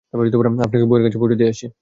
[0.65, 1.65] আপনাকে বাইরে পৌঁছে দিয়ে আসি।